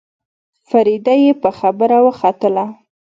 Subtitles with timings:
[0.69, 2.65] فريده يې په خبره وختله.